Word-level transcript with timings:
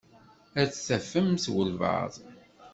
Ad 0.61 0.69
tafemt 0.85 1.43
walebɛaḍ. 1.53 2.13